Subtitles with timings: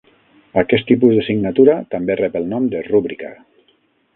[0.61, 3.31] Aquest tipus de signatura també rep el nom de "rúbrica".